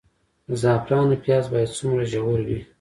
[0.47, 2.59] د زعفرانو پیاز باید څومره ژور وي؟